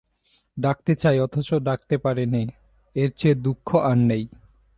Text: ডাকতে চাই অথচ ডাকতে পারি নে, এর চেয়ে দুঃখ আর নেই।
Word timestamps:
ডাকতে 0.57 0.93
চাই 0.95 1.17
অথচ 1.19 1.49
ডাকতে 1.59 1.95
পারি 1.97 2.25
নে, 2.25 2.43
এর 2.95 3.09
চেয়ে 3.17 3.35
দুঃখ 3.35 3.67
আর 3.81 3.97
নেই। 4.09 4.23